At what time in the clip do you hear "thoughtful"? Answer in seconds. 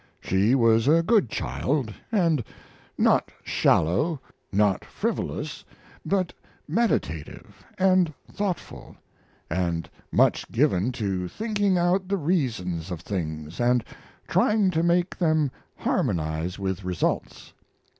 8.33-8.95